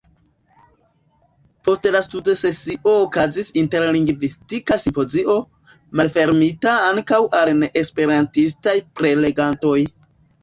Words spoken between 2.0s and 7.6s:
studsesio okazis interlingvistika simpozio, malfermita ankaŭ al